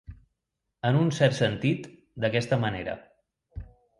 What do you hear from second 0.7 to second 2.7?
En un cert sentit, d'aquesta